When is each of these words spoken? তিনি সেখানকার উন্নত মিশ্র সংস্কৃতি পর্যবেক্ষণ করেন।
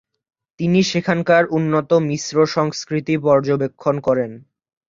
তিনি 0.59 0.79
সেখানকার 0.83 1.43
উন্নত 1.57 1.89
মিশ্র 2.09 2.35
সংস্কৃতি 2.55 3.15
পর্যবেক্ষণ 3.23 3.95
করেন। 3.99 4.31